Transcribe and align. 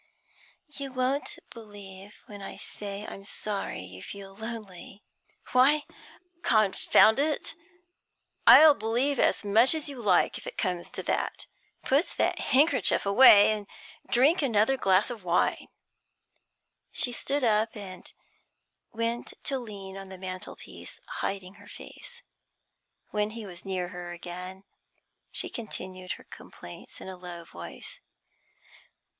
'You 0.67 0.91
won't 0.91 1.37
believe 1.51 2.23
when 2.25 2.41
I 2.41 2.57
say 2.57 3.05
I'm 3.05 3.23
sorry 3.23 3.81
you 3.83 4.01
feel 4.01 4.35
lonely.' 4.35 5.03
'Why, 5.51 5.83
confound 6.41 7.19
it, 7.19 7.53
I'll 8.47 8.73
believe 8.73 9.19
as 9.19 9.45
much 9.45 9.75
as 9.75 9.89
you 9.89 10.01
like, 10.01 10.39
if 10.39 10.47
it 10.47 10.57
comes 10.57 10.89
to 10.89 11.03
that. 11.03 11.45
Put 11.83 12.07
that 12.17 12.39
handkerchief 12.39 13.05
away, 13.05 13.51
and 13.51 13.67
drink 14.09 14.41
another 14.41 14.75
glass 14.75 15.11
of 15.11 15.23
wine.' 15.23 15.67
She 16.91 17.11
stood 17.11 17.43
up, 17.43 17.77
and 17.77 18.11
went 18.91 19.35
to 19.43 19.59
lean 19.59 19.97
on 19.97 20.09
the 20.09 20.17
mantelpiece, 20.17 20.99
hiding 21.21 21.53
her 21.61 21.67
face. 21.67 22.23
When 23.11 23.29
he 23.37 23.45
was 23.45 23.63
near 23.65 23.89
her 23.89 24.11
again, 24.11 24.63
she 25.31 25.47
continued 25.47 26.13
her 26.13 26.23
complaints 26.23 27.01
in 27.01 27.07
a 27.07 27.15
low 27.15 27.43
voice. 27.45 27.99